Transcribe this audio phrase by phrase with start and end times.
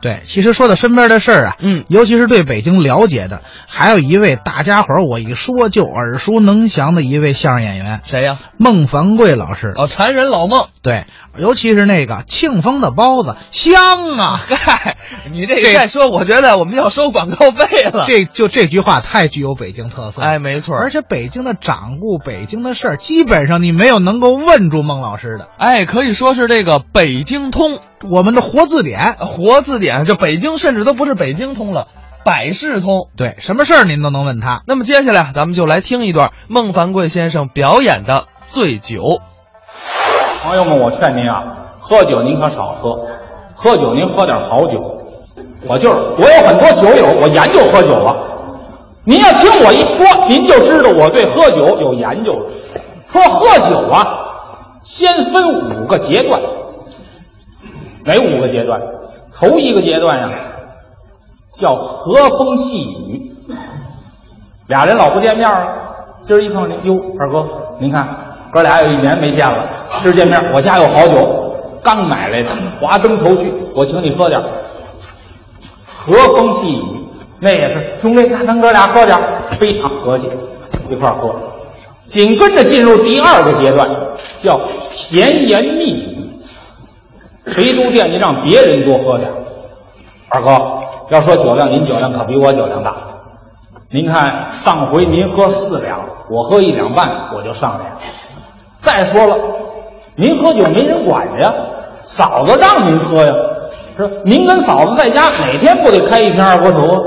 [0.00, 8.38] 对，其实说到身边的事儿啊，嗯尤其是对北京了解的，还有一位大家伙儿我一说就耳熟能详的一位相声演员谁呀？
[8.56, 9.72] 孟凡贵老师。
[9.76, 10.68] 哦，馋人老孟。
[10.82, 11.04] 对，
[11.36, 13.74] 尤其是那个庆丰的包子香
[14.16, 14.96] 啊， 嗨，
[15.30, 18.04] 你这这个再说，我觉得我们要收广告费了。
[18.06, 20.22] 这就这句话太具有北京特色。
[20.22, 20.76] 哎，，没错。
[20.76, 25.48] 而且北京的掌故、北京的事儿，基本上你没有能够问住孟老师的。
[25.58, 31.88] 哎，可以说是这个北京通我们的活字典，活字典，这北京甚至都不是北京通了，
[32.24, 33.08] 百事通。
[33.16, 34.62] 对，什么事儿您都能问他。
[34.66, 39.02] 那么接下来咱们就来听一段孟凡贵先生表演的《醉酒》。
[40.42, 43.06] 朋友们，我劝您啊，喝酒您可少喝，
[43.54, 44.74] 喝酒您喝点好酒。
[45.66, 48.14] 我就是我有很多酒友，我研究喝酒啊。
[49.04, 52.50] 您要听我一说，您就知道我对喝酒有研究了。
[53.06, 54.06] 说喝酒啊，
[54.84, 56.40] 先分五个阶段，
[58.04, 58.80] 哪五个阶段？
[59.38, 60.30] 头一个阶段呀、
[61.52, 63.36] 叫和风细雨。
[64.66, 65.76] 俩人老不见面了，
[66.22, 67.46] 今儿一碰见，哟，二哥，
[67.78, 68.08] 您看，
[68.50, 69.64] 哥俩有一年没见了，
[70.00, 74.42] 今儿见面，我家有好酒，刚买来的，华灯头绪，我请你喝点。
[75.86, 76.82] 和风细雨，
[77.38, 80.28] 那也是兄弟，咱哥俩喝点儿，非常和气，
[80.90, 81.32] 一块喝。
[82.06, 83.88] 紧跟着进入第二个阶段，
[84.38, 84.60] 叫
[84.90, 86.07] 甜言蜜语，
[87.48, 89.30] 谁都惦记让别人多喝点。
[90.28, 90.78] 二哥，
[91.10, 92.94] 要说酒量，您酒量可比我酒量大。
[93.90, 97.96] 您看上回您喝四两，我喝一两半，我就上来了。
[98.76, 99.36] 再说了，
[100.14, 101.54] 您喝酒没人管着呀，
[102.02, 103.34] 嫂子让您喝呀，
[103.96, 104.12] 是吧？
[104.24, 107.02] 您跟嫂子在家哪天不得开一瓶二锅头啊？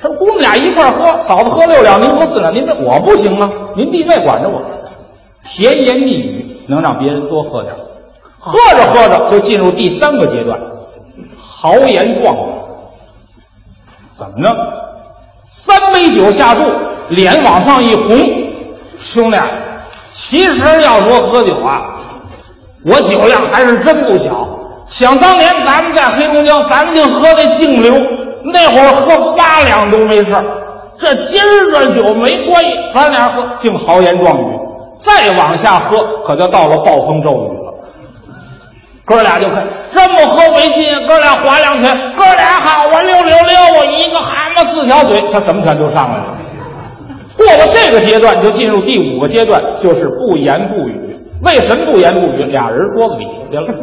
[0.00, 4.62] 这姑娘俩一块喝，嫂子喝六两，您喝四两，您这我不行啊，您弟妹管着我。
[5.42, 7.74] 甜言蜜语能让别人多喝点，
[8.46, 10.56] 喝着喝着就进入第三个阶段，
[11.36, 12.40] 豪言壮语。
[14.16, 14.54] 怎么呢？
[15.48, 16.62] 三杯酒下肚，
[17.08, 18.16] 脸往上一红，
[19.00, 19.36] 兄弟，
[20.12, 21.98] 其实要说喝酒啊，
[22.84, 24.48] 我酒量还是真不小。
[24.86, 27.92] 想当年咱们在黑龙江，咱们净喝那净流，
[28.44, 30.32] 那会儿喝八两都没事
[30.96, 34.58] 这今儿这酒没关系，咱俩喝净豪言壮语，
[34.98, 37.65] 再往下喝可就到了暴风骤雨了。
[39.06, 46.36] 哥俩就看这么喝没劲，哥俩划两拳，哥俩好啊，溜溜溜啊，一个蛤蟆四条腿，他什么拳都上来了。
[47.38, 51.16] 过了这个阶段，就进入第五个阶段，就是不言不语。
[51.40, 52.50] 为什么不言不语？
[52.50, 53.74] 俩人桌子底下去了，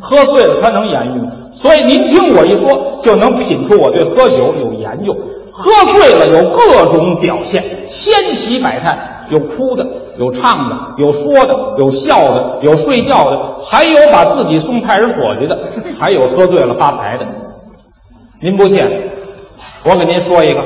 [0.00, 1.32] 喝醉了他能言语吗？
[1.52, 5.14] 所以您听我一说，就能品出我对喝酒有研究。
[5.52, 8.96] 喝醉了有各种表现，千奇百态，
[9.30, 9.86] 有哭的，
[10.18, 15.58] 有唱的，有说的，有笑的，有睡觉的，还有把自己送派出所去的，
[15.98, 17.26] 还有喝醉了发财的。
[18.42, 18.84] 您不信，
[19.84, 20.64] 我给您说一个，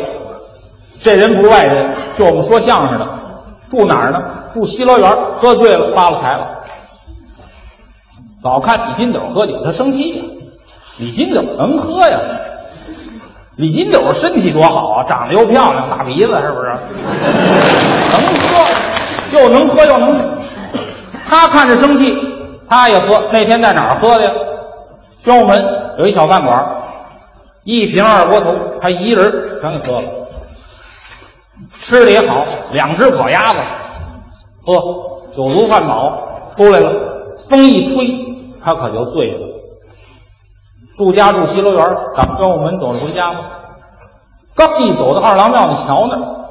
[1.02, 3.06] 这人不是外人，就我们说相声的，
[3.68, 4.18] 住哪儿呢？
[4.52, 6.46] 住西乐园，喝醉了发了财了。
[8.42, 10.24] 老看李金斗喝酒，他生气呀、
[10.98, 12.18] 李金斗能喝呀？
[13.56, 16.76] 李金斗身体多好啊，长得又漂亮，大鼻子是不是？
[18.10, 20.42] 能喝，又能喝又能。
[21.26, 22.16] 他看着生气，
[22.68, 23.28] 他也喝。
[23.32, 24.30] 那天在哪儿喝的呀？
[25.18, 26.56] 宣武门有一小饭馆，
[27.62, 30.08] 一瓶二锅头，他一人全给喝了。
[31.80, 33.58] 吃的也好，两只烤鸭子，
[34.66, 34.74] 喝
[35.32, 36.92] 酒足饭饱，出来了，
[37.48, 38.06] 风一吹，
[38.62, 39.46] 他可就醉了。
[40.98, 43.40] 住家住西楼园，赶宣武门走着回家吗？
[44.54, 46.43] 刚一走到二郎庙那桥那儿，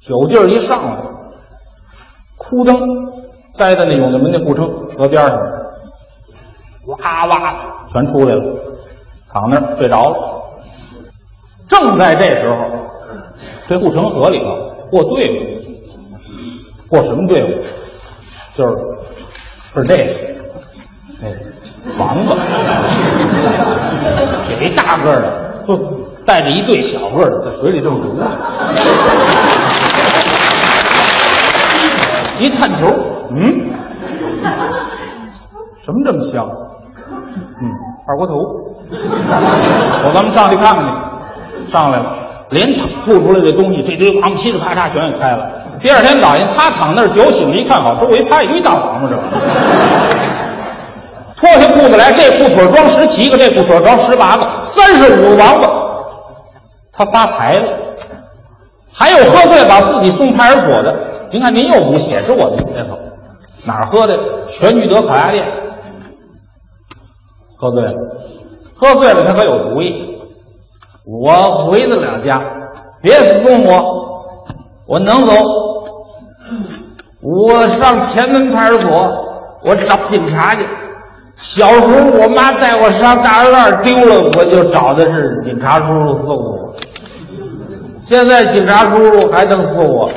[0.00, 0.98] 酒劲儿一上来，
[2.36, 2.78] 哭灯
[3.52, 5.38] 栽在那永定门那护城河边上，
[6.86, 7.54] 哇哇
[7.92, 8.56] 全出来了，
[9.32, 10.42] 躺那儿睡着了。
[11.68, 12.54] 正在这时候，
[13.68, 14.50] 这护城河里头
[14.90, 15.36] 过队伍，
[16.88, 17.48] 过什么队伍？
[18.54, 18.70] 就是
[19.74, 20.04] 是这个，
[21.20, 21.28] 那
[21.98, 22.36] 王八，
[24.52, 25.24] 有一大个的，
[26.24, 28.24] 带着一对小个的，在水里正游呢。
[32.38, 32.92] 一探头，
[33.34, 33.52] 嗯，
[35.76, 36.46] 什么这么香？
[37.08, 37.70] 嗯，
[38.06, 38.32] 二锅头。
[40.04, 40.90] 我咱们上去看看去。
[41.72, 42.16] 上来了，
[42.50, 45.50] 连躺吐出来的东西，这堆王八噼里啪嚓全给开了。
[45.80, 49.16] 第二天早上，他躺那儿酒醒了，一看好，周围趴一堆大王八，这
[51.36, 55.66] 脱下裤子来，这裤腿装十七个，这裤腿装十八个，三十五个王八，
[56.92, 57.66] 他发财了。
[58.98, 60.90] 还有喝醉把自己送派出所的，
[61.30, 62.96] 您看您又不写，是我的这好，
[63.66, 64.46] 哪儿喝的？
[64.48, 65.44] 全聚德烤鸭店，
[67.58, 67.92] 喝醉了，
[68.74, 70.16] 喝醉了他可有主意。
[71.04, 72.40] 我回得了家，
[73.02, 73.12] 别
[73.42, 74.24] 送我，
[74.86, 75.32] 我能走。
[77.20, 79.10] 我上前门派出所，
[79.62, 80.66] 我找警察去。
[81.36, 86.74] 小时候我妈带我上大栅栏丢了，我就找的是警察叔叔送我。
[88.06, 90.08] 现在警察叔叔还能送我。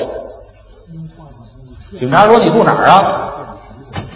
[1.98, 3.34] 警察说：“你住哪儿啊？”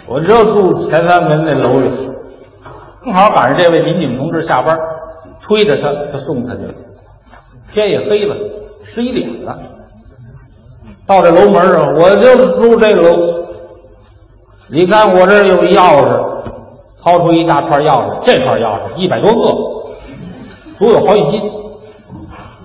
[0.08, 1.90] 我就住前三门那楼里。
[3.04, 4.78] 正好赶上这位民警同志下班，
[5.42, 6.74] 推着他，他送他去了。
[7.72, 8.36] 天也黑了，
[8.84, 9.58] 十一点了。
[11.04, 13.48] 到这楼门上，我就住这楼。
[14.68, 16.44] 你看我这有钥匙，
[17.02, 19.40] 掏出一大串钥匙，这串钥匙一百多个，
[20.78, 21.50] 足有好几斤。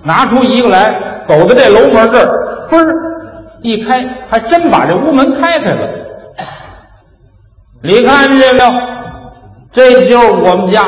[0.02, 2.94] 拿出一个来，走到这楼门这儿，嘣儿
[3.62, 5.78] 一开，还真把这屋门开开了。
[7.82, 8.70] 你看见没有？
[9.72, 10.84] 这就是我们家，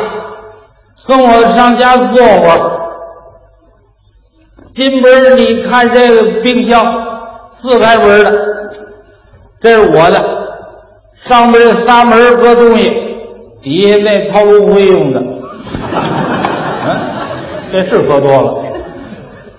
[1.07, 2.81] 跟我上家坐会儿。
[4.75, 6.85] 进门你看这个冰箱，
[7.51, 8.35] 四开门的，
[9.61, 10.25] 这是我的。
[11.15, 12.91] 上面这仨门搁东西，
[13.63, 15.21] 底下那掏炉灰用的。
[16.87, 17.01] 嗯，
[17.71, 18.65] 这是喝多了。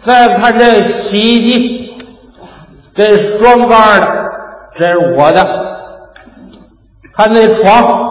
[0.03, 1.97] 再看这洗衣机，
[2.93, 4.07] 这双缸的，
[4.75, 5.47] 这是我的。
[7.15, 8.09] 看那床，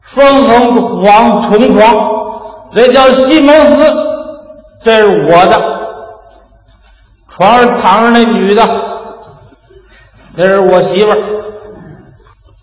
[0.00, 1.94] 双层网重床，
[2.74, 3.94] 这叫西蒙斯，
[4.82, 5.76] 这是我的。
[7.28, 8.68] 床上躺着那女的，
[10.34, 11.18] 那是我媳妇儿。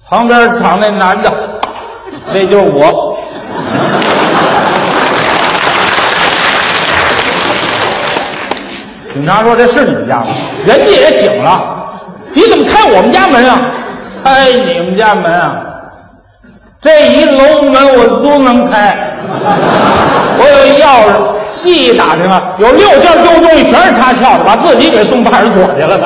[0.05, 1.31] 旁边躺那男的，
[2.33, 3.12] 那就是我。
[9.13, 10.27] 警察说：“这是你们家吗？”
[10.65, 11.61] 人家也醒了，
[12.33, 13.61] 你怎么开我们家门啊？
[14.23, 15.53] 开你们家门啊？
[16.81, 18.97] 这一楼门我都能开，
[20.39, 21.11] 我有钥匙，
[21.51, 25.99] 细一打听啊，有六件旧东西全是他撬的，把自己给送派出所去了。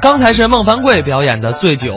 [0.00, 1.92] 刚才是孟凡贵表演的《醉酒》。